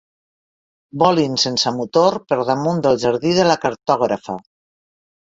Volin 1.01 1.35
sense 1.43 1.73
motor 1.79 2.17
per 2.31 2.37
damunt 2.47 2.79
del 2.87 2.97
jardí 3.05 3.35
de 3.41 3.47
la 3.51 3.59
cartògrafa. 3.67 4.39